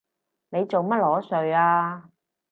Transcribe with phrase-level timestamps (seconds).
[0.49, 2.09] 你做乜裸睡啊？